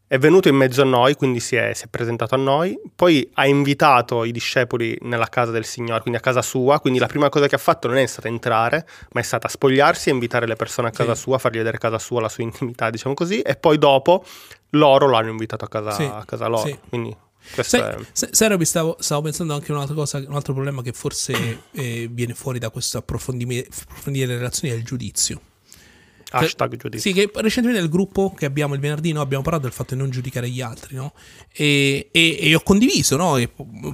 [0.07, 3.27] è venuto in mezzo a noi, quindi si è, si è, presentato a noi, poi
[3.33, 7.29] ha invitato i discepoli nella casa del Signore, quindi a casa sua, quindi la prima
[7.29, 10.55] cosa che ha fatto non è stata entrare, ma è stata spogliarsi e invitare le
[10.55, 11.21] persone a casa sì.
[11.21, 14.23] sua, fargli vedere casa sua, la sua intimità, diciamo così, e poi dopo
[14.71, 16.03] loro l'hanno invitato a casa, sì.
[16.03, 16.67] a casa loro.
[16.67, 16.77] Sì.
[16.87, 17.15] Quindi
[17.63, 18.47] sai, è...
[18.47, 22.35] Roby, stavo, stavo, pensando anche a un'altra cosa, un altro problema che forse eh, viene
[22.35, 23.67] fuori da questo approfondire
[24.03, 25.41] le relazioni è il giudizio.
[26.37, 27.11] Hashtag giudizio.
[27.11, 30.01] Sì, che recentemente nel gruppo che abbiamo il venerdì no, abbiamo parlato del fatto di
[30.01, 31.13] non giudicare gli altri, no?
[31.53, 33.37] E, e, e ho condiviso, no?
[33.37, 33.49] E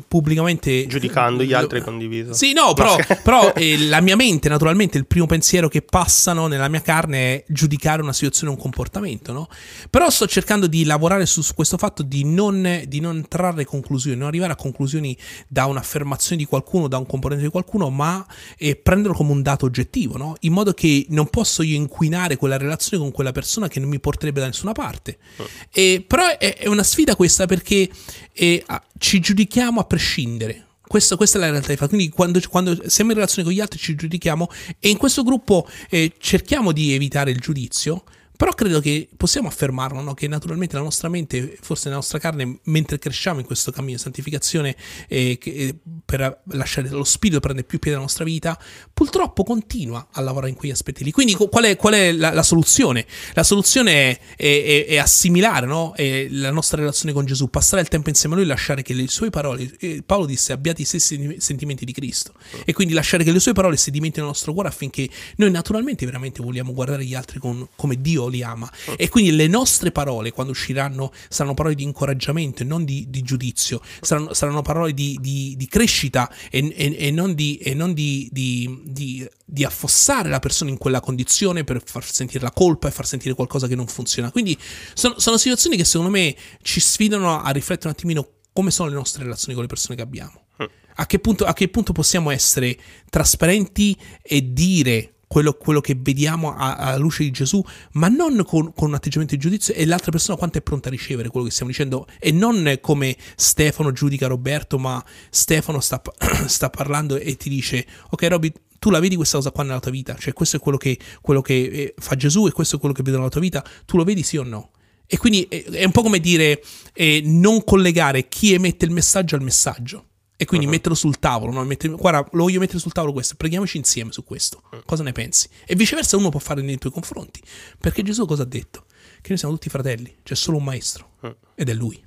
[0.07, 0.87] pubblicamente...
[0.87, 2.33] Giudicando gli altri hai condiviso.
[2.33, 6.67] Sì, no, però, però eh, la mia mente, naturalmente, il primo pensiero che passano nella
[6.67, 9.47] mia carne è giudicare una situazione, un comportamento, no?
[9.89, 14.17] Però sto cercando di lavorare su, su questo fatto di non, di non trarre conclusioni,
[14.17, 15.15] non arrivare a conclusioni
[15.47, 18.25] da un'affermazione di qualcuno, da un componente di qualcuno, ma
[18.57, 20.35] eh, prenderlo come un dato oggettivo, no?
[20.41, 23.89] In modo che non posso io inquinare creare quella relazione con quella persona che non
[23.89, 25.17] mi porterebbe da nessuna parte.
[25.37, 25.47] Oh.
[25.71, 27.89] E, però è, è, una sfida questa perché
[28.33, 28.65] eh,
[28.97, 30.67] ci giudichiamo a prescindere.
[30.87, 31.95] Questo, questa è la realtà di fatto.
[31.95, 35.67] Quindi, quando, quando, siamo in relazione con gli altri, ci giudichiamo e in questo gruppo
[35.89, 38.03] eh, cerchiamo di evitare il giudizio
[38.41, 40.15] però credo che possiamo affermarlo, no?
[40.15, 44.01] che naturalmente la nostra mente, forse la nostra carne, mentre cresciamo in questo cammino di
[44.01, 44.75] santificazione,
[45.07, 48.59] eh, che, eh, per lasciare lo spirito prendere più piede nella nostra vita,
[48.91, 51.11] purtroppo continua a lavorare in quegli aspetti lì.
[51.11, 53.05] Quindi qual è, qual è la, la, soluzione?
[53.33, 55.93] La soluzione è, è, è assimilare no?
[56.29, 59.29] la nostra relazione con Gesù, passare il tempo insieme a Lui, lasciare che le sue
[59.29, 62.33] parole, eh, Paolo disse abbiate i stessi sentimenti di Cristo,
[62.65, 66.41] e quindi lasciare che le sue parole sedimentino nel nostro cuore affinché noi naturalmente veramente
[66.41, 68.71] vogliamo guardare gli altri con, come Dio li ama.
[68.97, 73.21] E quindi le nostre parole, quando usciranno, saranno parole di incoraggiamento e non di, di
[73.21, 79.29] giudizio, saranno, saranno, parole di, di, di crescita e, e, e, non, e non di,
[79.63, 83.67] affossare la persona in quella condizione per far sentire la colpa e far sentire qualcosa
[83.67, 84.31] che non funziona.
[84.31, 84.57] Quindi
[84.93, 88.95] sono, sono situazioni che secondo me ci sfidano a riflettere un attimino come sono le
[88.95, 90.45] nostre relazioni con le persone che abbiamo.
[90.61, 90.65] Mm.
[90.95, 92.77] A che, punto, a che punto possiamo essere
[93.09, 97.63] trasparenti e dire quello, quello che vediamo alla luce di Gesù,
[97.93, 100.91] ma non con, con, un atteggiamento di giudizio e l'altra persona quanto è pronta a
[100.91, 102.05] ricevere quello che stiamo dicendo.
[102.19, 106.01] E non come Stefano giudica Roberto, ma Stefano sta,
[106.47, 109.91] sta parlando e ti dice, ok Robby, tu la vedi questa cosa qua nella tua
[109.91, 112.93] vita, cioè questo è quello che, quello che eh, fa Gesù e questo è quello
[112.93, 114.71] che vedo nella tua vita, tu lo vedi sì o no?
[115.07, 119.43] E quindi è un po' come dire eh, non collegare chi emette il messaggio al
[119.43, 120.07] messaggio
[120.41, 120.71] E quindi Uh-huh.
[120.71, 121.63] metterlo sul tavolo, no?
[121.63, 124.63] Mettere- guarda, lo voglio mettere sul tavolo questo, preghiamoci insieme su questo.
[124.75, 124.79] Mm.
[124.87, 125.47] Cosa ne pensi?
[125.67, 127.39] E viceversa uno può fare nei tuoi confronti.
[127.79, 128.85] Perché Gesù cosa ha detto?
[129.21, 131.09] Che noi siamo tutti fratelli, c'è solo un maestro.
[131.27, 131.29] Mm.
[131.53, 132.03] Ed è lui.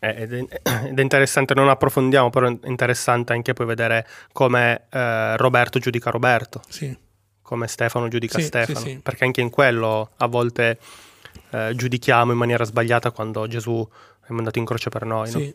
[0.00, 5.78] Eh, Ed è, interessante, non approfondiamo, però è interessante anche poi vedere come eh, Roberto
[5.78, 6.96] giudica Roberto, Sì.
[7.42, 8.98] come Stefano giudica Sì, Stefano, sì.
[9.02, 10.78] perché anche in quello a volte
[11.50, 13.86] eh, giudichiamo in maniera sbagliata quando Gesù
[14.26, 15.30] è mandato in croce per noi.
[15.32, 15.52] no?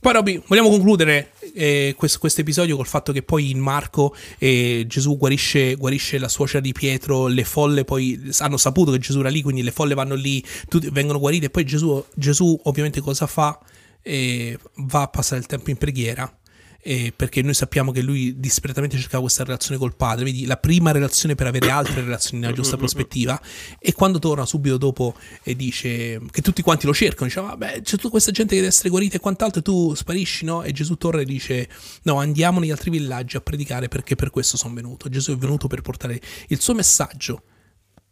[0.00, 5.18] Poi Robby, vogliamo concludere eh, questo episodio col fatto che poi in Marco eh, Gesù
[5.18, 9.42] guarisce, guarisce la suocera di Pietro, le folle poi hanno saputo che Gesù era lì,
[9.42, 13.58] quindi le folle vanno lì, tutti vengono guarite e poi Gesù, Gesù ovviamente cosa fa?
[14.00, 16.34] Eh, va a passare il tempo in preghiera.
[16.82, 20.92] Eh, perché noi sappiamo che lui disperatamente cercava questa relazione col padre, vedi la prima
[20.92, 23.40] relazione per avere altre relazioni nella giusta prospettiva
[23.78, 27.96] e quando torna subito dopo e dice che tutti quanti lo cercano, dice vabbè c'è
[27.96, 30.62] tutta questa gente che deve essere guarita e quant'altro e tu sparisci no?
[30.62, 31.68] E Gesù torna e dice
[32.04, 35.66] no andiamo negli altri villaggi a predicare perché per questo sono venuto, Gesù è venuto
[35.68, 37.42] per portare il suo messaggio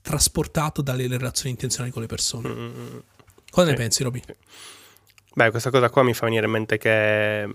[0.01, 2.49] trasportato dalle relazioni intenzionali con le persone.
[3.51, 3.83] Cosa ne Sì.
[3.83, 4.23] pensi Roby?
[5.35, 7.53] Beh, questa cosa qua mi fa venire in mente che mh,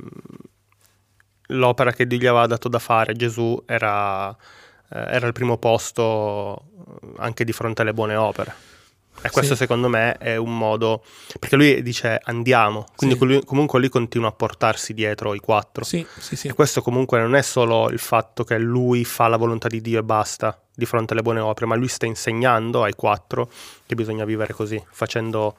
[1.48, 4.36] l'opera che Dio gli aveva dato da fare, Gesù, era, eh,
[4.90, 6.64] era il primo posto
[7.04, 8.72] eh, anche di fronte alle buone opere.
[9.26, 9.62] E questo Sì.
[9.62, 11.02] secondo me è un modo,
[11.40, 13.24] perché lui dice andiamo, quindi Sì.
[13.26, 15.86] lui- comunque lui continua a portarsi dietro i quattro.
[15.86, 16.48] Sì, sì, sì.
[16.50, 20.00] E questo comunque non è solo il fatto che lui fa la volontà di Dio
[20.00, 23.50] e basta di fronte alle buone opere, ma lui sta insegnando ai quattro
[23.86, 25.56] che bisogna vivere così, facendo,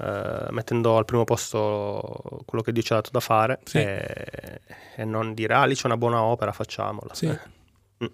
[0.00, 3.78] eh, mettendo al primo posto quello che Dio ci ha dato da fare Sì.
[3.78, 4.60] e,
[4.96, 7.14] e non dire ah lì c'è una buona opera, facciamola.
[7.14, 7.38] Sì.
[8.02, 8.10] Eh,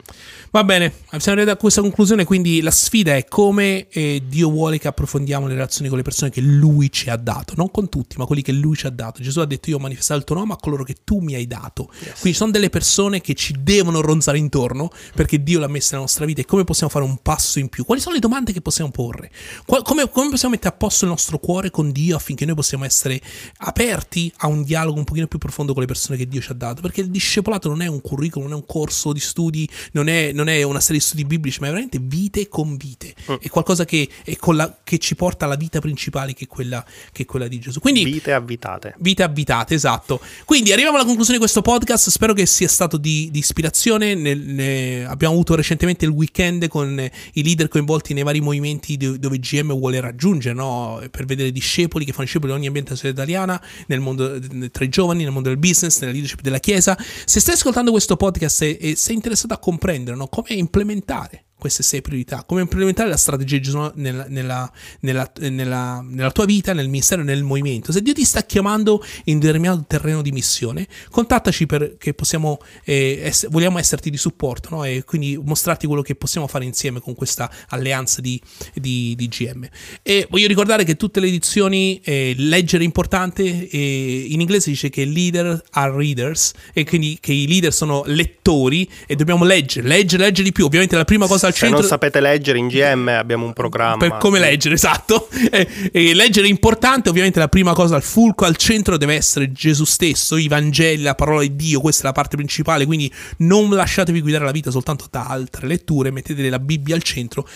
[0.51, 4.79] Va bene, siamo arrivati a questa conclusione, quindi la sfida è come eh, Dio vuole
[4.79, 8.16] che approfondiamo le relazioni con le persone che Lui ci ha dato, non con tutti,
[8.16, 9.22] ma quelli che Lui ci ha dato.
[9.22, 11.46] Gesù ha detto io ho manifestato il tuo nome a coloro che tu mi hai
[11.46, 11.90] dato.
[12.20, 16.25] Quindi sono delle persone che ci devono ronzare intorno perché Dio l'ha messa nella nostra
[16.25, 17.85] vita e come possiamo fare un passo in più?
[17.85, 19.31] Quali sono le domande che possiamo porre?
[19.66, 22.85] Qua- come, come possiamo mettere a posto il nostro cuore con Dio affinché noi possiamo
[22.85, 23.20] essere
[23.59, 26.55] aperti a un dialogo un pochino più profondo con le persone che Dio ci ha
[26.55, 26.81] dato?
[26.81, 30.32] Perché il discepolato non è un curriculum, non è un corso di studi, non è,
[30.32, 33.14] non è una serie di studi biblici, ma è veramente vite con vite.
[33.40, 36.84] È qualcosa che, è con la- che ci porta alla vita principale che è quella,
[37.12, 37.80] che è quella di Gesù.
[37.80, 38.94] Quindi Vite avvitate.
[38.98, 40.20] Vite abitate, esatto.
[40.44, 42.08] Quindi arriviamo alla conclusione di questo podcast.
[42.10, 44.14] Spero che sia stato di, di ispirazione.
[44.14, 46.98] Nel- ne- abbiamo avuto recentemente il weekend con
[47.32, 51.00] i leader coinvolti nei vari movimenti do- dove GM vuole raggiungere, no?
[51.10, 54.38] per vedere discepoli che fanno discepoli in ogni ambientazione italiana, nel mondo
[54.70, 56.96] tra i giovani, nel mondo del business, nella leadership della Chiesa.
[57.24, 60.29] Se stai ascoltando questo podcast e, e sei interessato a comprendere no?
[60.29, 66.72] come implementare queste sei priorità, come implementare la strategia nella, nella- nella- nella- tua vita,
[66.72, 67.92] nel ministero nel movimento.
[67.92, 73.48] Se Dio ti sta chiamando in determinato terreno di missione, contattaci perché possiamo, eh, ess-
[73.48, 74.84] vogliamo esserti di supporto no?
[74.84, 78.40] e quindi mostrarti quello che possiamo fare insieme con questa alleanza di,
[78.74, 79.66] di- di GM.
[80.02, 84.90] E voglio ricordare che tutte le edizioni, eh, leggere è importante, e in inglese dice
[84.90, 90.24] che leader are readers e quindi che i leader sono lettori e dobbiamo leggere, leggere,
[90.24, 90.66] leggere di più.
[90.66, 93.96] Ovviamente la prima cosa al Se centro non sapete leggere in GM abbiamo un programma.
[93.96, 95.28] per come leggere, esatto.
[95.48, 99.52] E, e leggere è importante, ovviamente la prima cosa, il fulcro al centro deve essere
[99.52, 103.70] Gesù stesso, i Vangeli, la parola di Dio, questa è la parte principale, quindi non
[103.70, 107.48] lasciatevi guidare la vita soltanto da altre letture, mettete la Bibbia al centro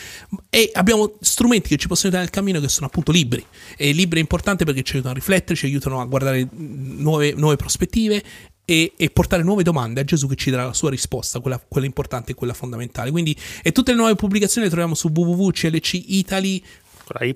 [0.48, 3.44] e abbiamo strumenti che ci possono aiutare nel cammino che sono appunto libri.
[3.76, 7.56] E libri è importante perché ci aiutano a riflettere, ci aiutano a guardare nuove, nuove
[7.56, 8.22] prospettive
[8.70, 11.88] e, e portare nuove domande a Gesù che ci darà la sua risposta, quella, quella
[11.88, 13.10] importante e quella fondamentale.
[13.10, 16.89] Quindi, e tutte le nuove pubblicazioni le troviamo su www.clcitaly.com.
[17.18, 17.34] La Y.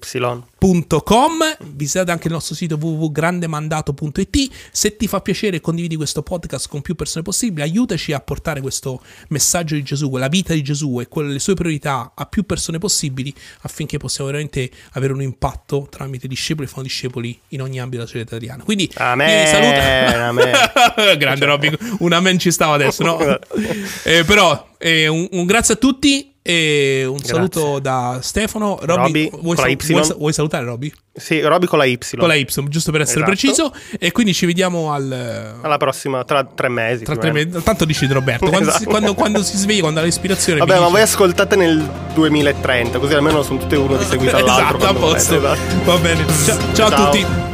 [1.74, 4.50] Visitate anche il nostro sito www.grandemandato.it.
[4.70, 7.62] Se ti fa piacere, condividi questo podcast con più persone possibili.
[7.62, 11.54] Aiutaci a portare questo messaggio di Gesù, quella vita di Gesù e quelle, le sue
[11.54, 16.84] priorità a più persone possibili affinché possiamo veramente avere un impatto tramite discepoli e fanno
[16.84, 18.62] discepoli in ogni ambito della società italiana.
[18.64, 20.18] Quindi, Amen, vi saluto.
[20.20, 21.18] amen.
[21.18, 23.18] Grande Robby, un amen ci stava adesso, no?
[24.04, 26.33] Eh, però, eh, un, un grazie a tutti.
[26.46, 28.78] E un saluto da Stefano.
[28.82, 30.92] Robby, Robby, vuoi, sal- vuoi vuoi salutare Robby?
[31.14, 31.98] Sì, Roby con la Y.
[32.18, 33.30] Con la Y, giusto per essere Esatto.
[33.34, 33.72] preciso.
[33.98, 35.56] E quindi ci vediamo al.
[35.62, 37.04] Alla prossima, tra tre mesi.
[37.04, 37.50] Tra tre meno.
[37.52, 37.64] mesi.
[37.64, 38.46] Tanto decide Roberto.
[38.50, 38.90] Quando, si, Esatto.
[38.90, 40.58] quando- quando si sveglia, quando ha l'ispirazione.
[40.58, 44.76] Vabbè, ma dice- voi ascoltate nel 2030, così almeno sono tutte uno di seguito all'altro.
[44.76, 45.36] Esatto, a posto.
[45.38, 45.84] Esatto.
[45.84, 46.26] Va bene.
[46.44, 47.04] Ciao, ciao a Ciao.
[47.10, 47.52] tutti.